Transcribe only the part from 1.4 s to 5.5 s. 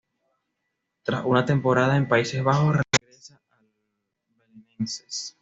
temporada en Países Bajos regresa al Belenenses.